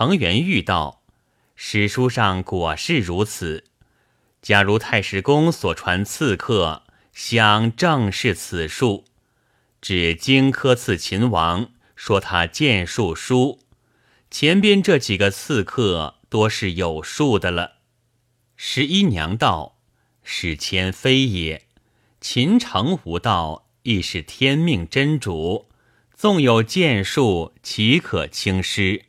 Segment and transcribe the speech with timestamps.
[0.00, 1.02] 程元玉道
[1.56, 3.64] ：“史书上果是如此。
[4.40, 9.06] 假如太史公所传刺客，想正是此术。
[9.80, 13.58] 指荆轲刺秦王，说他剑术疏。
[14.30, 17.78] 前边这几个刺客，多是有数的了。”
[18.54, 19.80] 十一娘道
[20.22, 21.66] ：“史谦非也。
[22.20, 25.68] 秦城无道，亦是天命真主。
[26.14, 29.06] 纵有剑术，岂可轻施？”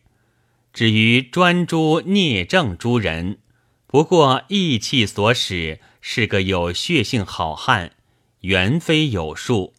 [0.72, 3.40] 至于专诸聂政诸人，
[3.88, 7.94] 不过意气所使，是个有血性好汉，
[8.42, 9.74] 原非有术。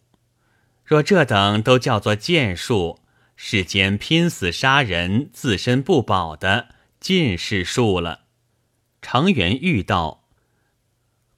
[0.83, 2.99] 若这等都叫做剑术，
[3.37, 8.25] 世间拼死杀人、自身不保的，尽是术了。
[9.01, 10.27] 程元玉道：“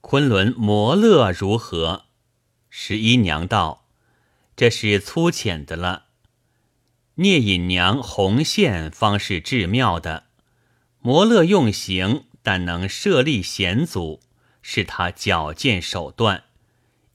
[0.02, 2.06] 昆仑摩勒如何？”
[2.68, 3.86] 十一娘道
[4.56, 6.03] ：“这是粗浅的了。”
[7.16, 10.24] 聂隐娘红线方是至妙的，
[10.98, 14.20] 摩勒用刑，但能设立险阻，
[14.60, 16.42] 是他矫健手段。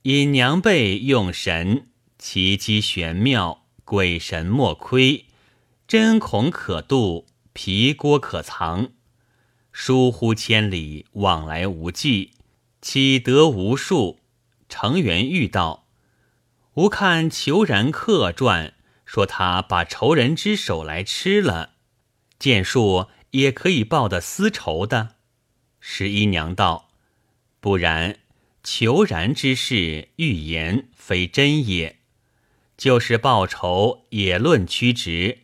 [0.04, 5.26] 隐娘辈用神，奇机玄妙，鬼神莫窥，
[5.86, 8.92] 针孔可度，皮锅可藏，
[9.74, 12.32] 疏忽千里，往来无际，
[12.82, 14.20] 岂得无数？
[14.70, 15.88] 程元玉道
[16.76, 18.76] ：“吾看虬髯客传。”
[19.10, 21.72] 说他把仇人之手来吃了，
[22.38, 25.16] 剑术也可以报的私仇的。
[25.80, 26.92] 十一娘道
[27.60, 28.20] ：“不然，
[28.64, 31.98] 求然之事预言非真也。
[32.78, 35.40] 就是报仇也论曲直，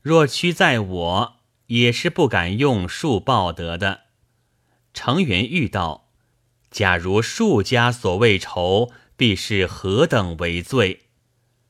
[0.00, 4.04] 若屈在我，也是不敢用术报得的。”
[4.94, 6.08] 程元玉道
[6.72, 11.02] ：“假如术家所谓仇，必是何等为罪？”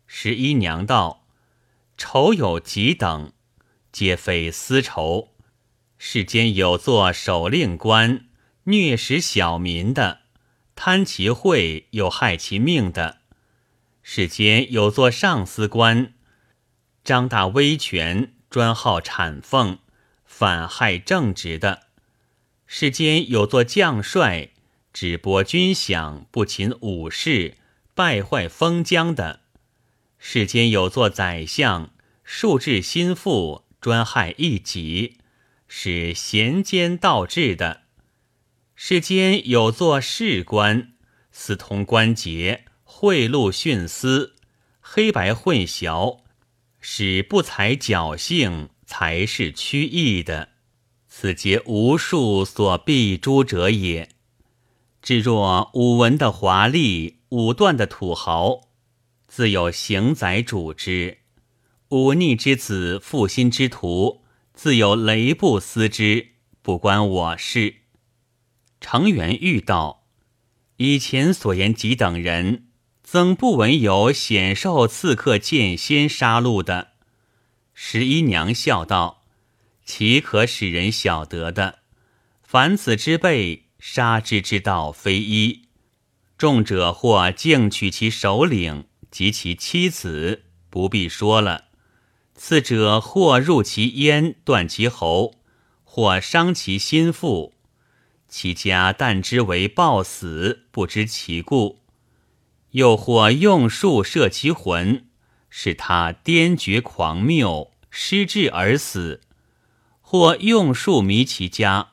[0.06, 1.22] 十一娘道。
[1.96, 3.32] 仇有几等，
[3.92, 5.30] 皆非私仇。
[5.96, 8.26] 世间有做守令官
[8.64, 10.20] 虐食小民的，
[10.74, 13.18] 贪其贿又害其命的；
[14.02, 16.14] 世间有做上司官
[17.02, 19.78] 张大威权专好谄奉
[20.24, 21.84] 反害正直的；
[22.66, 24.50] 世间有做将帅
[24.92, 27.56] 只拨军饷不勤武士
[27.94, 29.43] 败坏封疆的。
[30.26, 31.90] 世间有座宰相，
[32.24, 35.18] 数治心腹，专害一己，
[35.68, 37.82] 是贤奸盗智的；
[38.74, 40.94] 世间有座士官，
[41.30, 44.34] 私通关节，贿赂徇私，
[44.80, 46.20] 黑白混淆，
[46.80, 50.48] 使不才侥幸，才是曲意的。
[51.06, 54.08] 此皆无数所必诛者也。
[55.02, 58.62] 至若武文的华丽，武断的土豪。
[59.36, 61.18] 自有行宰主之，
[61.88, 64.22] 忤逆之子，负心之徒，
[64.52, 66.28] 自有雷不思之，
[66.62, 67.78] 不关我事。
[68.80, 70.04] 程元玉道：
[70.76, 72.66] 以前所言几等人，
[73.02, 76.92] 曾不闻有显受刺客剑仙杀戮的？
[77.72, 79.24] 十一娘笑道：
[79.84, 81.80] 岂可使人晓得的？
[82.40, 85.62] 凡此之辈，杀之之道非一。
[86.38, 88.84] 众者或敬取其首领。
[89.14, 91.66] 及其妻子不必说了，
[92.34, 95.36] 次者或入其咽断其喉，
[95.84, 97.54] 或伤其心腹，
[98.28, 101.76] 其家但知为暴死，不知其故；
[102.72, 105.06] 又或用术摄其魂，
[105.48, 109.20] 使他癫厥狂谬，失智而死；
[110.00, 111.90] 或用术迷其家，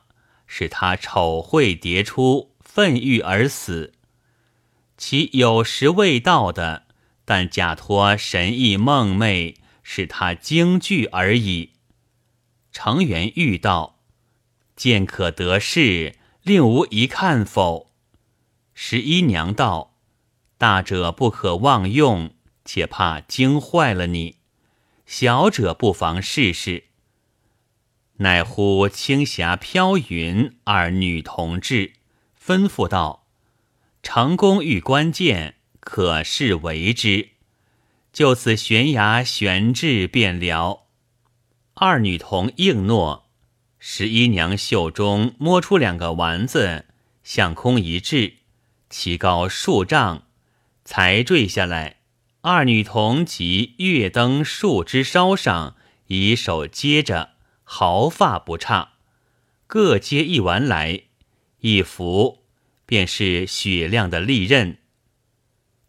[0.48, 3.92] 使他丑秽迭出，愤郁而死。
[4.96, 6.86] 其有时未到的。
[7.32, 11.70] 但假托神意梦寐，使他惊惧而已。
[12.72, 14.02] 程元玉道
[14.76, 17.90] ：“见可得势，令吾一看否？”
[18.76, 19.96] 十一娘道
[20.58, 22.34] ：“大者不可妄用，
[22.66, 24.36] 且怕惊坏了你；
[25.06, 26.88] 小者不妨试试。”
[28.20, 31.94] 乃呼青霞飘云二女同志，
[32.38, 33.26] 吩咐道
[34.04, 37.30] ：“成功遇关键。”可是为之，
[38.12, 40.86] 就此悬崖悬置便了。
[41.74, 43.28] 二女童应诺，
[43.78, 46.86] 十一娘袖中摸出两个丸子，
[47.24, 48.34] 向空一掷，
[48.88, 50.22] 其高数丈，
[50.84, 51.96] 才坠下来。
[52.42, 55.76] 二女童即跃登树枝梢上，
[56.06, 57.30] 以手接着，
[57.64, 58.92] 毫发不差，
[59.66, 61.02] 各接一丸来，
[61.58, 62.44] 一扶，
[62.86, 64.78] 便是雪亮的利刃。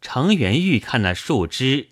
[0.04, 1.88] 程元玉看那树枝，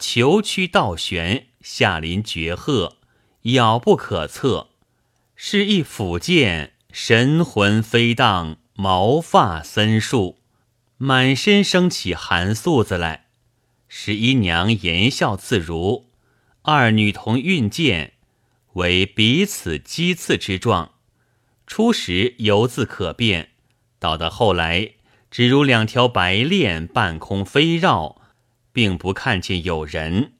[0.00, 2.96] 虬曲倒悬，下临绝壑，
[3.42, 4.70] 杳不可测。
[5.36, 10.40] 是一斧剑，神魂飞荡，毛发森束，
[10.96, 13.26] 满身生起寒素子来。
[13.86, 16.10] 十一娘言笑自如，
[16.62, 18.14] 二女童运剑，
[18.72, 20.94] 为彼此击刺之状。
[21.64, 23.50] 初时犹自可辨，
[24.00, 24.95] 到得后来，
[25.36, 28.22] 只如两条白练半空飞绕，
[28.72, 30.32] 并不看见有人。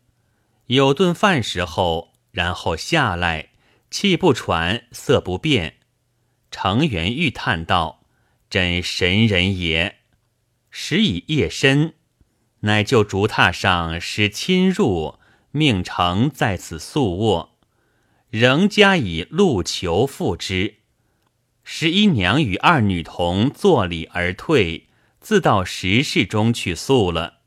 [0.68, 3.50] 有顿饭时候，然后下来。
[3.90, 5.74] 气不喘，色不变。
[6.50, 8.06] 程元玉叹道
[8.48, 9.96] ：“真神人也。”
[10.72, 11.92] 时已夜深，
[12.60, 15.18] 乃就竹榻上使亲入，
[15.50, 17.58] 命程在此宿卧，
[18.30, 20.76] 仍加以路求复之。
[21.62, 24.85] 十一娘与二女童坐礼而退，
[25.26, 27.40] 自到石室中去宿了。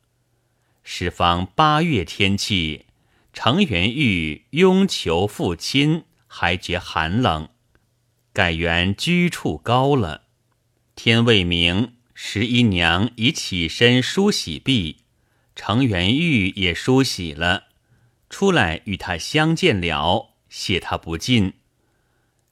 [0.83, 2.87] 时方八月天气，
[3.31, 6.03] 程元玉拥求父亲。
[6.27, 7.47] 还觉寒冷，
[8.33, 10.23] 改原居处高了。
[10.93, 14.97] 天未明，十一娘已起身梳洗毕，
[15.55, 17.67] 程元玉也梳洗了，
[18.29, 21.53] 出来与他相见了，谢他不尽。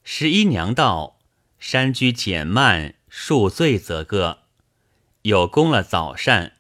[0.06, 1.20] 十一娘道
[1.60, 4.44] ：“山居简慢，恕罪则个。”
[5.28, 6.54] 又攻了早膳，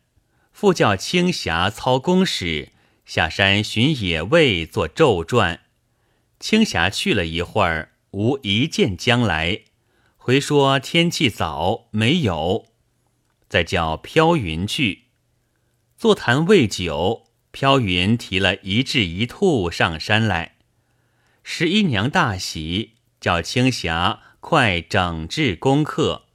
[0.51, 2.73] 复叫青霞操公使
[3.05, 5.61] 下山寻野味做昼转。
[6.37, 9.61] 青霞去了一会儿，无一见将来，
[10.17, 12.65] 回说天气早，没有。
[13.47, 15.05] 再叫飘云去，
[15.97, 20.57] 坐谈未久，飘云提了一雉一兔上山来。
[21.41, 26.26] 十一娘大喜，叫青霞快整治功课。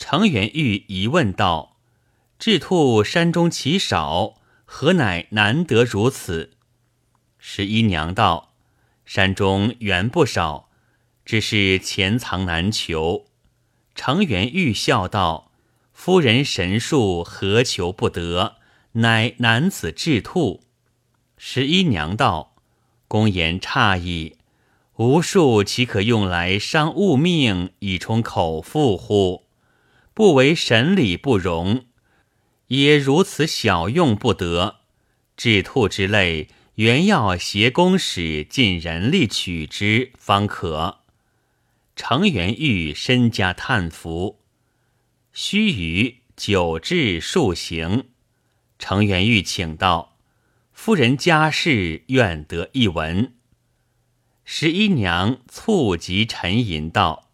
[0.00, 1.76] 程元玉疑问道
[2.40, 6.54] ：“雉兔山中奇少，何乃难得如此？”
[7.38, 8.54] 十一娘道。
[9.04, 10.70] 山中原不少，
[11.26, 13.26] 只是钱藏难求。
[13.94, 15.52] 程元玉笑道
[15.92, 18.56] ：“夫人神术何求不得？
[18.92, 20.62] 乃男子智兔。”
[21.36, 22.54] 十一娘道
[23.06, 24.38] ：“公言差矣，
[24.96, 29.44] 无术岂可用来伤物命，以充口腹乎？
[30.20, 31.86] 不为神理不容，
[32.66, 34.80] 也如此小用不得。
[35.34, 41.00] 智兔之类。”原要携公使尽人力取之方可。
[41.96, 44.40] 程元玉身家叹服，
[45.32, 48.08] 须臾久至数行。
[48.78, 50.18] 程元玉请道
[50.74, 53.32] ：“夫人家事，愿得一闻。”
[54.44, 57.30] 十一娘促及沉吟道：“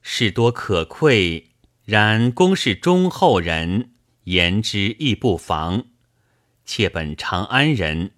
[0.00, 1.45] 事多可愧，
[1.86, 3.92] 然公是忠厚人，
[4.24, 5.86] 言之亦不妨。
[6.64, 8.10] 妾本长安人。”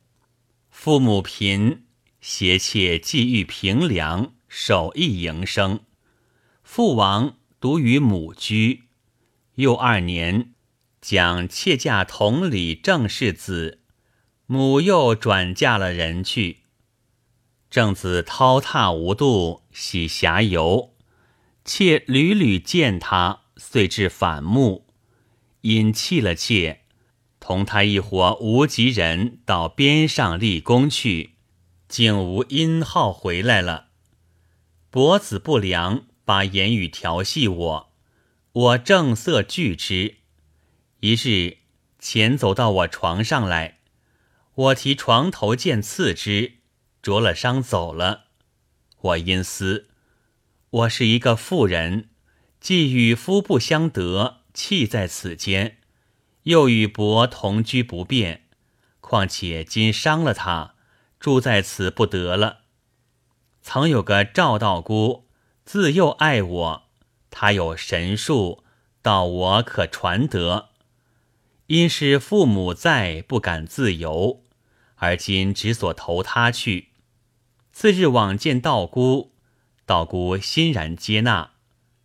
[0.71, 1.85] 父母贫，
[2.21, 5.81] 携妾寄寓平凉，守义营生。
[6.63, 8.85] 父亡，独与母居。
[9.57, 10.55] 又二年，
[11.03, 13.81] 将妾嫁同里郑氏子，
[14.47, 16.61] 母又转嫁了人去。
[17.69, 20.95] 郑子滔踏无度，喜侠游，
[21.65, 24.87] 妾屡屡见他，遂至反目，
[25.61, 26.81] 因弃了妾。
[27.41, 31.35] 同他一伙无极人到边上立功去，
[31.89, 33.89] 竟无音号回来了。
[34.91, 37.93] 伯子不良，把言语调戏我，
[38.53, 40.17] 我正色拒之。
[41.01, 41.59] 一日
[41.99, 43.79] 前走到我床上来，
[44.55, 46.55] 我提床头剑刺之，
[47.01, 48.25] 着了伤走了。
[49.01, 49.89] 我因思，
[50.71, 52.09] 我是一个妇人，
[52.61, 55.79] 既与夫不相得，弃在此间。
[56.45, 58.45] 又与伯同居不便，
[59.01, 60.75] 况且今伤了他，
[61.21, 62.61] 住在此不得了。
[63.61, 65.29] 曾有个赵道姑，
[65.65, 66.83] 自幼爱我，
[67.31, 68.65] 他有神术，
[69.03, 70.71] 道我可传得。
[71.67, 74.43] 因是父母在，不敢自由，
[74.95, 76.89] 而今只所投他去。
[77.73, 79.35] 次日往见道姑，
[79.85, 81.53] 道姑欣然接纳，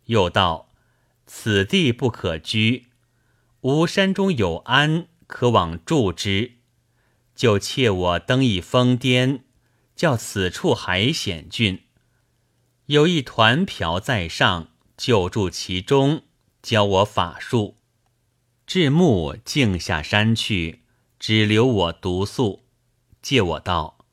[0.06, 0.70] 又道
[1.26, 2.86] 此地不可居。
[3.62, 6.58] 吾山中有安，可往住之。
[7.34, 9.44] 就切我登一峰巅，
[9.96, 11.82] 叫此处海险峻，
[12.86, 16.22] 有一团瓢在上，就住其中，
[16.62, 17.78] 教我法术。
[18.66, 20.82] 至暮径下山去，
[21.18, 22.64] 只留我独宿。
[23.20, 24.04] 借我道，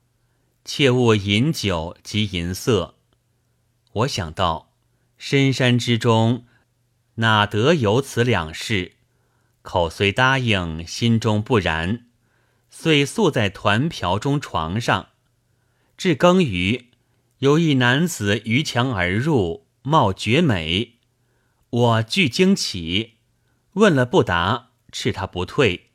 [0.66, 2.96] 切勿饮酒及淫色。
[3.92, 4.71] 我想到
[5.24, 6.48] 深山之中，
[7.18, 8.94] 哪得有此两事？
[9.62, 12.08] 口虽答应，心中不然，
[12.72, 15.10] 遂宿在团瓢中床上。
[15.96, 16.90] 至更余，
[17.38, 20.96] 有一男子逾墙而入，貌绝美。
[21.70, 23.18] 我惧惊起，
[23.74, 25.92] 问了不答，斥他不退。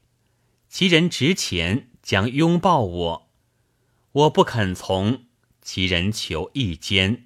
[0.69, 3.31] 其人直前将拥抱我，
[4.13, 5.25] 我不肯从。
[5.61, 7.26] 其人求一肩，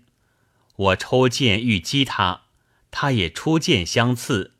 [0.81, 2.45] 我抽剑欲击他，
[2.91, 4.55] 他也出剑相刺。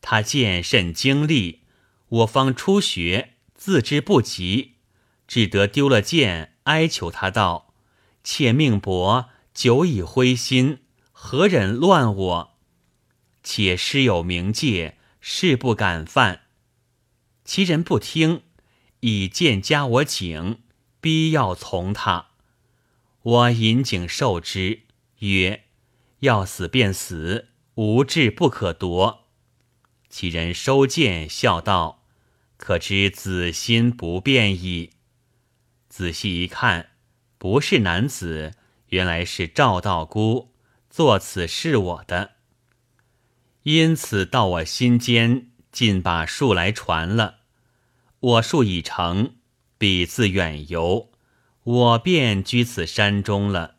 [0.00, 1.60] 他剑甚精利，
[2.08, 4.76] 我方初学，自知不及，
[5.28, 7.74] 只得丢了剑，哀求他道
[8.24, 10.78] ：“妾命薄，久已灰心，
[11.12, 12.58] 何忍乱我？
[13.42, 16.44] 且师有名戒，誓不敢犯。”
[17.44, 18.42] 其人不听，
[19.00, 20.60] 以剑加我颈，
[21.02, 22.28] 逼要从他。
[23.22, 24.82] 我引颈受之，
[25.30, 25.64] 曰
[26.20, 29.26] ：“要死便死，无志不可夺。”
[30.10, 32.04] 其人收剑，笑道
[32.56, 34.90] ：“可知子心不变矣。”
[35.88, 36.90] 仔细一看，
[37.38, 38.54] 不是男子，
[38.88, 40.52] 原来是赵道姑
[40.90, 42.32] 做此事我的。
[43.62, 47.40] 因此到我心间，尽把术来传了。
[48.20, 49.36] 我术已成，
[49.78, 51.10] 彼自远游。
[51.62, 53.76] 我便居此山中了。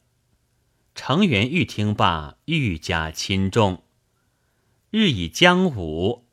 [0.96, 3.84] 程元玉听罢，愈加亲重。
[4.92, 6.28] 日已将午，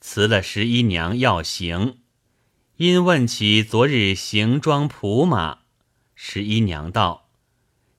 [0.00, 1.98] 辞了十一娘要行。
[2.76, 5.60] 因问起昨日行装仆马，
[6.14, 7.28] 十一娘道：“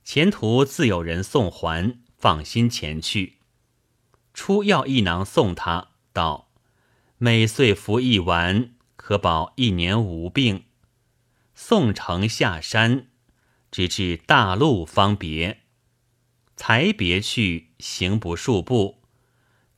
[0.03, 3.37] 前途自有人送还，放心前去。”
[4.33, 6.49] 初要一囊送他，道
[7.17, 10.65] ：“每岁服一丸，可保一年无病。”
[11.53, 13.07] 送城下山，
[13.71, 15.61] 直至大路方别。
[16.57, 18.97] 才别去，行不数步。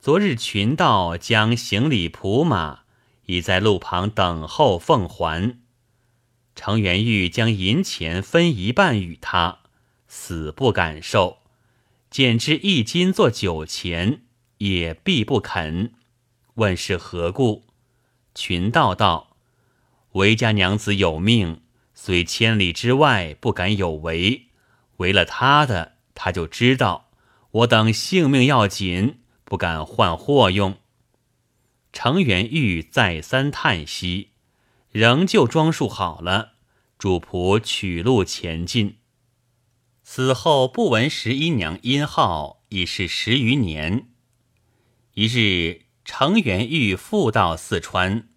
[0.00, 2.80] 昨日群盗将行李仆马
[3.26, 5.60] 已在路旁等候奉还。
[6.56, 9.60] 程元玉将银钱分一半与他，
[10.08, 11.38] 死不敢受。
[12.10, 14.22] 减之一金做酒钱，
[14.58, 15.92] 也必不肯。
[16.54, 17.66] 问是何故？
[18.34, 19.36] 群盗道
[20.12, 21.60] ：“韦家娘子有命。”
[21.94, 24.46] 虽千里之外不敢有违，
[24.96, 27.10] 为了他的，他就知道
[27.50, 30.76] 我等性命要紧，不敢换货用。
[31.92, 34.30] 程元玉再三叹息，
[34.90, 36.52] 仍旧装束好了，
[36.98, 38.98] 主仆取路前进。
[40.02, 44.08] 此后不闻十一娘音号，已是十余年。
[45.14, 48.28] 一日，程元玉复到四川，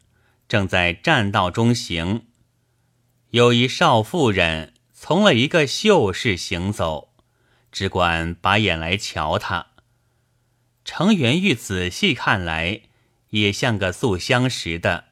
[0.48, 2.25] 正在栈道中行。
[3.30, 7.12] 有一少妇人从了一个秀士行走，
[7.74, 9.72] 只管把眼来瞧他。
[10.86, 12.82] 程元玉仔细看来，
[13.32, 15.06] 也像个素相识的，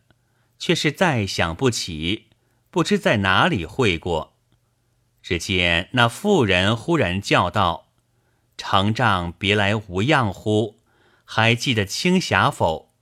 [0.59, 2.27] 却是再想不起，
[2.69, 4.37] 不知在哪里会过。
[5.23, 7.89] 只见那妇人忽然叫道
[8.57, 10.79] ：“程丈别来无恙乎？
[11.25, 12.93] 还记得青霞否？”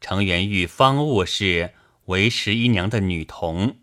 [0.00, 1.74] 程元玉方悟是
[2.06, 3.78] 为十一娘的女童。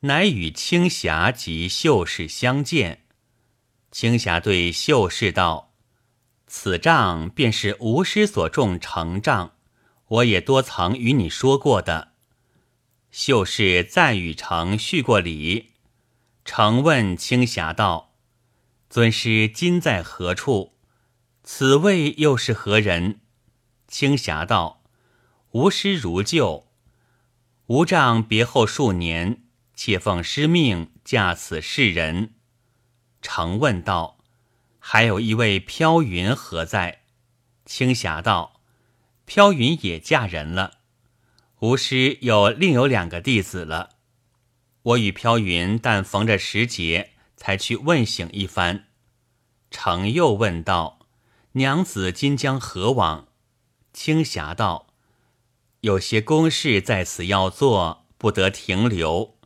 [0.00, 2.99] 乃与青霞及秀士相见，
[3.90, 5.74] 青霞对秀士道
[6.46, 9.54] ：“此帐便是吴师所种成帐，
[10.06, 12.12] 我也多曾与你说过的。”
[13.10, 15.72] 秀士再与程叙过礼，
[16.44, 18.14] 程问青霞道
[18.88, 20.76] ：“尊师今在何处？
[21.42, 23.20] 此位又是何人？”
[23.88, 24.84] 青霞道
[25.50, 26.68] ：“吾师如旧，
[27.66, 29.42] 吾丈别后数年。”
[29.74, 32.34] 且奉师命嫁此世人，
[33.22, 34.18] 常问道
[34.78, 37.02] ：“还有一位飘云何在？”
[37.66, 38.60] 青霞道
[39.26, 40.78] ：“飘云也嫁人了。
[41.60, 43.90] 吾师有另有两个弟子了。
[44.82, 48.86] 我与飘云但逢着时节，才去问醒一番。”
[49.70, 51.00] 程又问道
[51.52, 53.28] ：“娘子今将何往？”
[53.92, 54.86] 青霞道
[55.82, 59.36] ：“有些公事在此要做，不得停留。”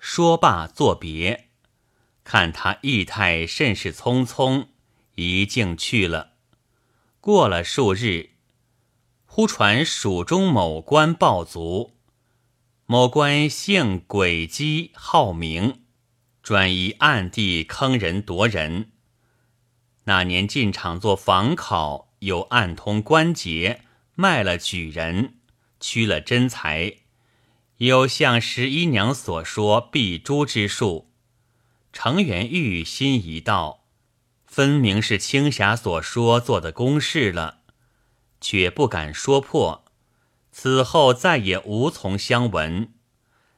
[0.00, 1.49] 说罢，作别。
[2.24, 4.66] 看他意态甚是匆匆，
[5.14, 6.32] 一径去了。
[7.20, 8.30] 过了数日，
[9.26, 11.96] 忽传蜀中某官报卒。
[12.86, 15.82] 某官姓诡机，好名，
[16.42, 18.90] 专以暗地坑人夺人。
[20.04, 23.82] 那年进场做房考，有暗通关节，
[24.14, 25.34] 卖了举人，
[25.78, 26.94] 屈了真才。
[27.76, 31.09] 有像十一娘所说避珠之术，
[31.92, 33.84] 程元玉心一道，
[34.44, 37.60] 分明是青霞所说做的公事了，
[38.40, 39.84] 却不敢说破。
[40.52, 42.92] 此后再也无从相闻。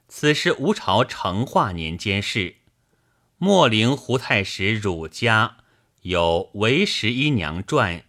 [0.08, 2.56] 此时吴朝成化年间事，
[3.38, 5.56] 莫陵胡太史汝家
[6.02, 8.04] 有韦十一娘传，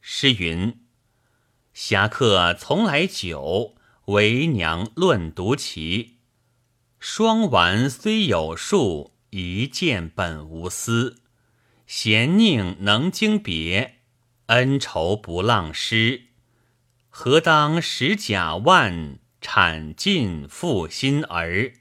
[0.00, 0.80] 诗云
[1.72, 3.76] ：“侠客从来久，
[4.06, 6.18] 为娘论独奇。
[6.98, 11.16] 双丸虽有数，一见本无私。
[11.88, 13.96] 贤宁能经别，
[14.46, 16.26] 恩仇不浪失。
[17.08, 21.72] 何当使甲万，产尽负心儿。”